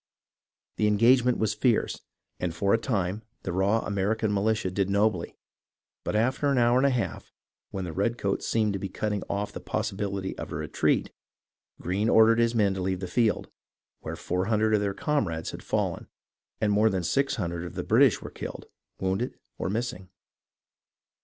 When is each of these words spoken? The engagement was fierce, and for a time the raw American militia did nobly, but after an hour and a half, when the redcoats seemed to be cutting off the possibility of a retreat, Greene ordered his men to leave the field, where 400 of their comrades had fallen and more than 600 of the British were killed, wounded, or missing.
The 0.77 0.87
engagement 0.87 1.37
was 1.37 1.53
fierce, 1.53 2.01
and 2.39 2.55
for 2.55 2.73
a 2.73 2.79
time 2.79 3.21
the 3.43 3.53
raw 3.53 3.85
American 3.85 4.33
militia 4.33 4.71
did 4.71 4.89
nobly, 4.89 5.37
but 6.03 6.15
after 6.15 6.47
an 6.49 6.57
hour 6.57 6.77
and 6.79 6.87
a 6.87 6.89
half, 6.89 7.31
when 7.69 7.83
the 7.85 7.93
redcoats 7.93 8.47
seemed 8.47 8.73
to 8.73 8.79
be 8.79 8.89
cutting 8.89 9.21
off 9.29 9.53
the 9.53 9.59
possibility 9.59 10.35
of 10.39 10.51
a 10.51 10.55
retreat, 10.55 11.11
Greene 11.79 12.09
ordered 12.09 12.39
his 12.39 12.55
men 12.55 12.73
to 12.73 12.81
leave 12.81 12.99
the 12.99 13.07
field, 13.07 13.51
where 13.99 14.15
400 14.15 14.73
of 14.73 14.79
their 14.81 14.95
comrades 14.95 15.51
had 15.51 15.61
fallen 15.61 16.07
and 16.59 16.73
more 16.73 16.89
than 16.89 17.03
600 17.03 17.63
of 17.63 17.75
the 17.75 17.83
British 17.83 18.23
were 18.23 18.31
killed, 18.31 18.65
wounded, 18.99 19.37
or 19.59 19.69
missing. 19.69 20.09